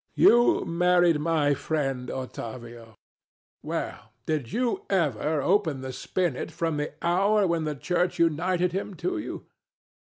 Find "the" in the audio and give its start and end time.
5.81-5.93, 6.77-6.95, 7.65-7.75